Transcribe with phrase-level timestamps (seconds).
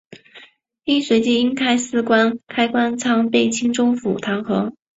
[0.83, 2.01] 但随即因私
[2.47, 4.73] 开官仓被青州府弹劾。